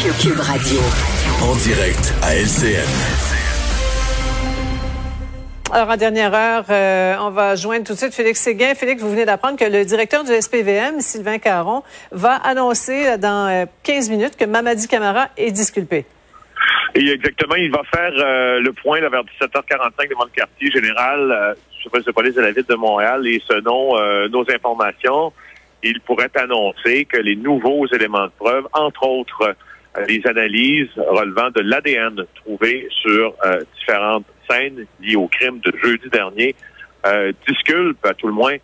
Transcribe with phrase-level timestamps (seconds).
[0.00, 0.80] Cube Radio.
[1.42, 2.88] En direct à LCN.
[5.70, 8.74] Alors, en dernière heure, euh, on va joindre tout de suite Félix Séguin.
[8.74, 11.82] Félix, vous venez d'apprendre que le directeur du SPVM, Sylvain Caron,
[12.12, 16.06] va annoncer dans 15 euh, minutes que Mamadi Camara est disculpé.
[16.94, 21.54] Et exactement, il va faire euh, le point vers 17h45 devant le quartier général euh,
[21.94, 23.26] du de police de la ville de Montréal.
[23.26, 23.96] Et selon
[24.28, 25.34] nos informations,
[25.82, 29.54] il pourrait annoncer que les nouveaux éléments de preuve, entre autres
[30.06, 33.34] les analyses relevant de l'ADN trouvé sur
[33.78, 36.54] différentes scènes liées au crime de jeudi dernier
[37.06, 38.56] euh, disculpe à tout le moins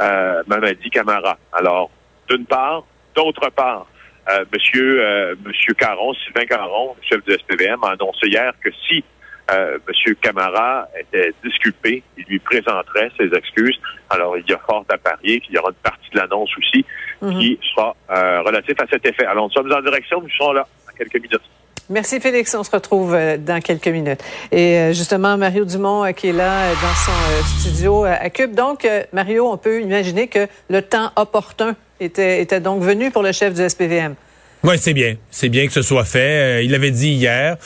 [0.00, 1.38] euh, Mamadi Camara.
[1.52, 1.90] Alors,
[2.28, 2.84] d'une part,
[3.14, 3.86] d'autre part,
[4.30, 9.04] euh, Monsieur euh, Monsieur Caron, Sylvain Caron, chef du SPVM, a annoncé hier que si
[9.52, 13.78] euh, Monsieur Camara était disculpé, il lui présenterait ses excuses.
[14.08, 16.84] Alors, il y a fort à parier qu'il y aura une partie de l'annonce aussi
[17.20, 17.38] mhm.
[17.38, 19.26] qui sera euh, relative à cet effet.
[19.26, 21.42] Alors, nous sommes en direction, nous serons là dans quelques minutes.
[21.90, 24.24] Merci Félix, on se retrouve euh, dans quelques minutes.
[24.50, 28.54] Et justement, Mario Dumont qui est là dans son studio à Cube.
[28.54, 33.32] Donc, Mario, on peut imaginer que le temps opportun était, était donc venu pour le
[33.32, 34.14] chef du SPVM.
[34.62, 35.16] Oui, c'est bien.
[35.30, 36.64] C'est bien que ce soit fait.
[36.64, 37.58] il l'avait dit hier.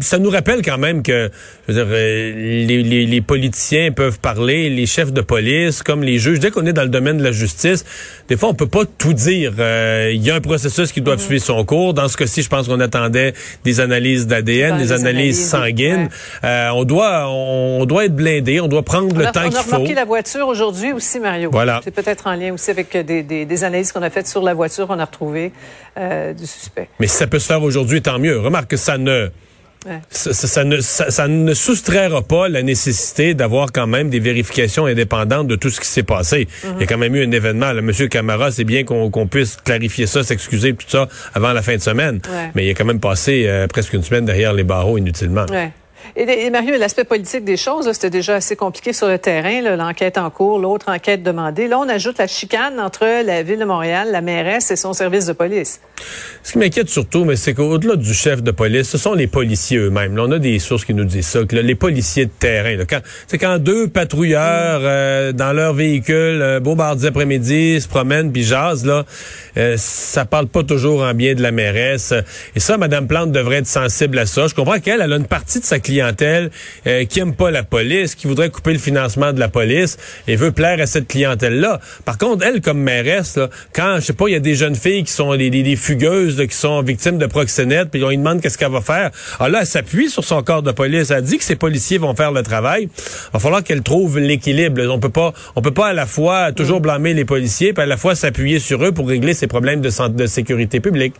[0.00, 1.30] Ça nous rappelle quand même que
[1.68, 6.18] je veux dire, les, les, les, politiciens peuvent parler, les chefs de police, comme les
[6.18, 6.38] juges.
[6.38, 7.84] Dès qu'on est dans le domaine de la justice,
[8.28, 9.52] des fois, on peut pas tout dire.
[9.58, 11.20] Euh, il y a un processus qui doit mhm.
[11.20, 11.94] suivre son cours.
[11.94, 16.08] Dans ce cas-ci, je pense qu'on attendait des analyses d'ADN, des analyses, sanguines.
[16.44, 18.60] Euh, on doit, on, doit être blindé.
[18.60, 19.70] On doit prendre le temps qu'il faut.
[19.70, 21.50] On a remarqué la voiture aujourd'hui aussi, Mario.
[21.52, 21.80] Voilà.
[21.82, 24.54] C'est peut-être en lien aussi avec des, des, des analyses qu'on a faites sur la
[24.54, 24.86] voiture.
[24.88, 25.52] On a retrouvé
[25.98, 26.88] euh, du suspect.
[27.00, 28.38] Mais si ça peut se faire aujourd'hui, tant mieux.
[28.38, 29.30] Remarque que ça ne
[30.10, 35.56] ça, ne, ça, ne soustraira pas la nécessité d'avoir quand même des vérifications indépendantes de
[35.56, 36.48] tout ce qui s'est passé.
[36.64, 37.72] Il y a quand même eu un événement.
[37.72, 41.76] Là, Monsieur Camara, c'est bien qu'on puisse clarifier ça, s'excuser tout ça avant la fin
[41.76, 42.20] de semaine.
[42.54, 45.46] Mais il a quand même passé euh, presque une semaine derrière les barreaux inutilement.
[46.14, 50.30] Et, Mario, l'aspect politique des choses, c'était déjà assez compliqué sur le terrain, l'enquête en
[50.30, 51.68] cours, l'autre enquête demandée.
[51.68, 55.26] Là, on ajoute la chicane entre la ville de Montréal, la mairesse et son service
[55.26, 55.80] de police.
[56.42, 59.78] Ce qui m'inquiète surtout, mais c'est qu'au-delà du chef de police, ce sont les policiers
[59.78, 60.18] eux-mêmes.
[60.18, 62.76] on a des sources qui nous disent ça, que les policiers de terrain,
[63.26, 68.44] c'est quand deux patrouilleurs euh, dans leur véhicule, un beau mardi après-midi, se promènent puis
[68.44, 69.04] jasent, là,
[69.56, 72.14] euh, ça parle pas toujours en bien de la mairesse.
[72.54, 74.46] Et ça, Mme Plante devrait être sensible à ça.
[74.46, 76.50] Je comprends qu'elle, elle a une partie de sa clientèle clientèle
[76.86, 79.96] euh, qui aime pas la police, qui voudrait couper le financement de la police
[80.28, 81.80] et veut plaire à cette clientèle-là.
[82.04, 83.38] Par contre, elle, comme mairesse,
[83.72, 86.56] quand, je sais pas, il y a des jeunes filles qui sont des, fugueuses, qui
[86.56, 89.10] sont victimes de proxénètes, puis on lui demande qu'est-ce qu'elle va faire.
[89.38, 91.10] Alors là, elle s'appuie sur son corps de police.
[91.10, 92.84] Elle dit que ses policiers vont faire le travail.
[92.84, 94.82] Il va falloir qu'elle trouve l'équilibre.
[94.90, 97.86] On peut pas, on peut pas à la fois toujours blâmer les policiers, puis à
[97.86, 101.14] la fois s'appuyer sur eux pour régler ces problèmes de, de sécurité publique.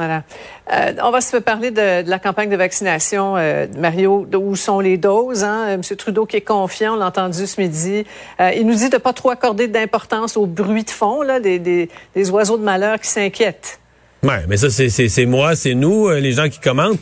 [0.00, 4.26] Euh, on va se parler de, la campagne de vaccination, euh, Mario.
[4.34, 5.44] Où sont les doses?
[5.44, 5.66] Hein?
[5.68, 5.82] Euh, M.
[5.96, 8.04] Trudeau qui est confiant, on l'a entendu ce midi.
[8.40, 11.88] il nous dit de pas trop accorder d'importance au bruit de fond, là, des,
[12.30, 13.80] oiseaux de malheur qui s'inquiètent.
[14.24, 16.98] Ouais, mais ça, c'est moi, c'est nous, les gens qui commentent,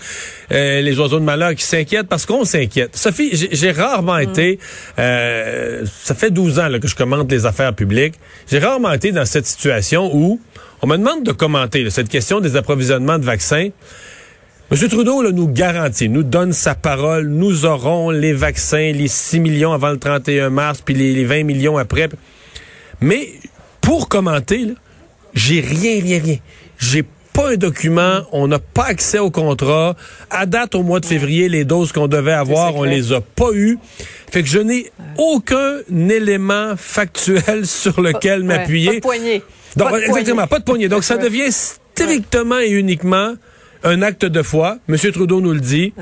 [0.51, 2.97] les oiseaux de malheur qui s'inquiètent parce qu'on s'inquiète.
[2.97, 4.23] Sophie, j'ai rarement mm.
[4.23, 4.59] été,
[4.97, 8.15] ça fait 12 ans là, que je commente les affaires publiques,
[8.51, 10.41] j'ai rarement été dans cette situation où
[10.83, 13.69] on me demande de commenter cette question des approvisionnements de vaccins.
[14.73, 14.89] M.
[14.89, 19.91] Trudeau nous garantit, nous donne sa parole, nous aurons les vaccins, les 6 millions avant
[19.91, 22.09] le 31 mars, puis les, 20 millions après.
[23.01, 23.29] Mais
[23.81, 24.69] pour commenter,
[25.35, 26.37] j'ai rien, rien, rien.
[26.83, 29.95] J'ai pas un document, on n'a pas accès au contrat.
[30.31, 33.53] À date, au mois de février, les doses qu'on devait avoir, on les a pas
[33.53, 33.79] eues.
[34.33, 39.01] Fait que je n'ai aucun élément factuel sur lequel m'appuyer.
[39.01, 39.41] Pas de
[39.77, 40.89] donc, exactement, pas de poignée.
[40.89, 43.35] Donc, ça devient strictement et uniquement
[43.85, 44.79] un acte de foi.
[44.89, 45.95] Monsieur Trudeau nous le dit.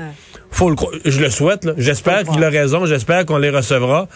[0.49, 0.75] Faut le,
[1.05, 1.69] je le souhaite.
[1.77, 2.85] J'espère qu'il a raison.
[2.87, 4.09] J'espère qu'on les recevra.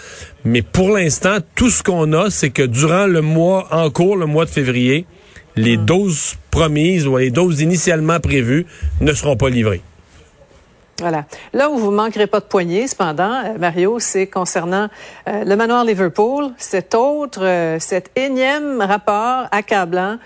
[0.44, 4.26] Mais pour l'instant, tout ce qu'on a, c'est que durant le mois en cours, le
[4.26, 5.06] mois de février,
[5.55, 8.66] les doses promises ou les doses initialement prévues
[9.02, 9.81] ne seront pas livrées.
[11.00, 11.26] Voilà.
[11.52, 14.88] Là où vous manquerez pas de poignée, cependant, euh, Mario, c'est concernant
[15.28, 20.18] euh, le manoir Liverpool, cet autre, euh, cet énième rapport accablant,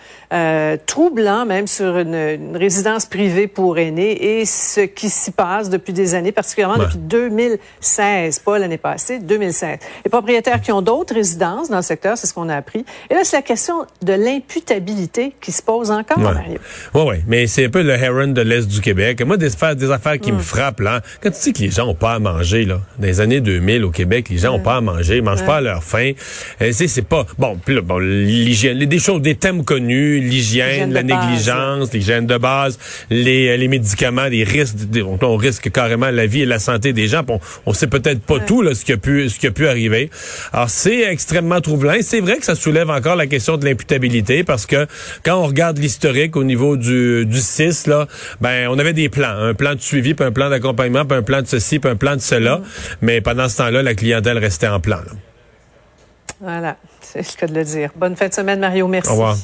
[0.86, 6.13] troublant même sur une, résidence privée pour aînés et ce qui s'y passe depuis des
[6.13, 9.80] années, particulièrement depuis 2016, pas l'année passée, 2016.
[10.06, 12.86] Les propriétaires qui ont d'autres résidences dans le secteur, c'est ce qu'on a appris.
[13.10, 16.60] Et là, c'est la question de l'imputabilité qui se pose encore, Mario.
[16.94, 19.24] Oui, oui, mais c'est un peu le Heron de l'Est du Québec.
[19.25, 21.71] Moi, des affaires, des affaires qui me frappent frappe, là, quand tu dis que les
[21.71, 24.59] gens ont pas à manger, là, dans les années 2000 au Québec, les gens ont
[24.59, 26.11] pas à manger, ils mangent pas à leur faim.
[26.61, 30.19] Euh, c'est, c'est pas, bon, puis là, bon, l'hygiène, les- des choses, des thèmes connus,
[30.19, 32.77] l'hygiène, la négligence, l'hygiène de base,
[33.09, 34.75] les, euh, les médicaments, les risques,
[35.21, 37.23] on risque carrément la vie et la santé des gens.
[37.29, 39.65] On, on sait peut-être pas tout, là, ce qui a pu, ce qui a pu
[39.67, 40.09] arriver.
[40.51, 41.94] Alors, c'est extrêmement troublant.
[42.01, 44.88] C'est vrai que ça soulève encore la question de l'imputabilité parce que
[45.23, 48.07] quand on regarde l'historique au niveau du, du 6, là,
[48.41, 49.29] ben, on avait des plans.
[49.29, 51.96] Un plan de suivi, puis un plan d'accompagnement, puis un plan de ceci, puis un
[51.96, 52.62] plan de cela.
[53.01, 54.98] Mais pendant ce temps-là, la clientèle restait en plan.
[54.98, 55.12] là.
[56.42, 57.92] Voilà, c'est le cas de le dire.
[57.96, 58.88] Bonne fin de semaine, Mario.
[58.88, 59.10] Merci.
[59.10, 59.38] Au revoir.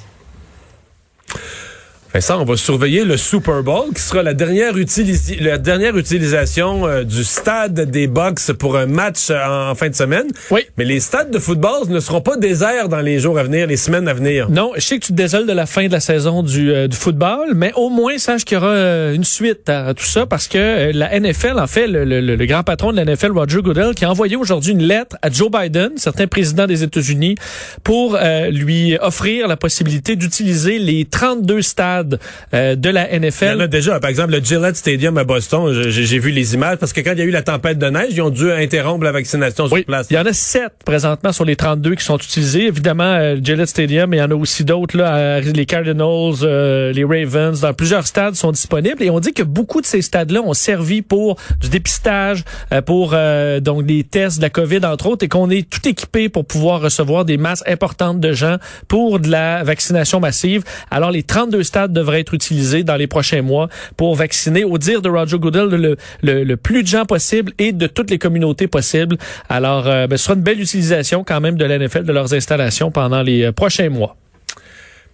[2.16, 6.88] Vincent, on va surveiller le Super Bowl, qui sera la dernière, utilisi- la dernière utilisation
[6.88, 10.28] euh, du stade des Bucks pour un match euh, en fin de semaine.
[10.50, 10.62] Oui.
[10.78, 13.76] Mais les stades de football ne seront pas déserts dans les jours à venir, les
[13.76, 14.50] semaines à venir.
[14.50, 16.88] Non, je sais que tu te désoles de la fin de la saison du, euh,
[16.88, 20.48] du football, mais au moins sache qu'il y aura une suite à, tout ça parce
[20.48, 23.94] que la NFL, en fait, le, le- le grand patron de la NFL, Roger Goodell,
[23.94, 27.36] qui a envoyé aujourd'hui une lettre à Joe Biden, certain président des États-Unis,
[27.84, 28.18] pour
[28.52, 32.05] lui offrir la possibilité d'utiliser les 32 stades
[32.54, 33.62] euh, de la Il y en NFL.
[33.62, 36.94] a déjà, par exemple, le Gillette Stadium à Boston, j'ai j'ai vu les images, parce
[36.94, 39.12] que quand il y a eu la tempête de neige, ils ont dû interrompre la
[39.12, 40.08] vaccination Oui, sur place.
[40.10, 42.68] il y en a sept présentement sur les 32 qui sont utilisés.
[42.68, 46.36] Évidemment, euh, Gillette Stadium, mais il y en a aussi d'autres, là, euh, les Cardinals,
[46.44, 49.02] euh, les Ravens, dans plusieurs stades sont disponibles.
[49.02, 52.44] Et on dit que beaucoup de ces stades-là ont servi pour du dépistage,
[52.86, 56.30] pour euh, donc des tests de la COVID, entre autres, et qu'on est tout équipé
[56.30, 58.58] pour pouvoir recevoir des masses importantes de gens
[58.88, 60.64] pour de la vaccination massive.
[60.92, 65.02] Alors, les 32 stades devraient être utilisés dans les prochains mois pour vacciner, au dire
[65.02, 69.18] de Roger Goodell, le, plus de gens possible et de toutes les communautés possibles.
[69.50, 72.34] Alors, euh, ben, ce sera une belle utilisation quand même de la NFL, de leurs
[72.34, 74.16] installations pendant les euh, prochains mois.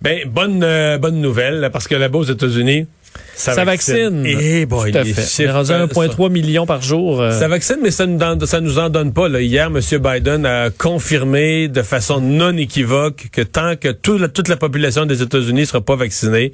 [0.02, 2.88] Ben, bonne, euh, bonne nouvelle, parce que là-bas aux États-Unis,
[3.36, 4.24] ça, Ça vaccine.
[4.26, 5.22] Eh boy, Tout à les fait.
[5.22, 7.22] chiffres, On est rendu à euh, 1,3 million par jour.
[7.22, 9.28] euh, Ça vaccine, mais ça nous, donne- ça nous en donne pas.
[9.30, 9.42] Là.
[9.42, 9.80] Hier, M.
[10.00, 15.06] Biden a confirmé de façon non équivoque que tant que tout la- toute la population
[15.06, 16.54] des États-Unis sera pas vaccinée,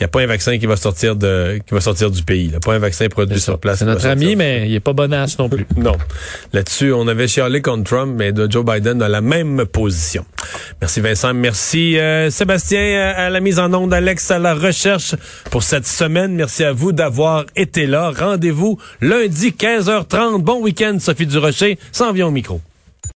[0.00, 2.50] n'y a pas un vaccin qui va sortir de qui va sortir du pays.
[2.50, 2.60] Là.
[2.60, 3.80] Pas un vaccin produit sur place.
[3.80, 5.66] c'est notre ami, mais il est pas bonasse non plus.
[5.76, 5.96] non.
[6.52, 10.24] Là-dessus, on avait chialé contre Trump, mais de Joe Biden dans la même position.
[10.80, 11.34] Merci Vincent.
[11.34, 15.16] Merci euh, Sébastien euh, à la mise en onde, Alex à la recherche
[15.50, 16.34] pour cette semaine.
[16.34, 18.12] Merci à vous d'avoir été là.
[18.16, 20.42] Rendez-vous lundi 15h30.
[20.42, 21.78] Bon week-end, Sophie Durocher.
[21.92, 22.60] S'en vient au micro.